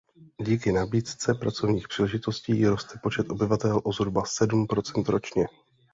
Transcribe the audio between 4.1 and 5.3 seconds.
sedm procent